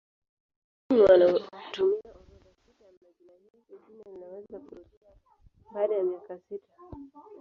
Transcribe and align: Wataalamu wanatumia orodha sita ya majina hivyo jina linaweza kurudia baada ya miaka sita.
Wataalamu 0.89 1.35
wanatumia 1.37 2.11
orodha 2.13 2.55
sita 2.65 2.85
ya 2.85 2.91
majina 3.01 3.33
hivyo 3.53 3.79
jina 3.87 4.03
linaweza 4.11 4.59
kurudia 4.59 4.99
baada 5.73 5.95
ya 5.95 6.03
miaka 6.03 6.39
sita. 6.39 6.67